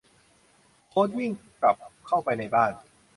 [0.89, 1.31] โค้ชวิ่ง
[1.61, 1.75] กลับ
[2.07, 2.71] เข้าไปในบ้าน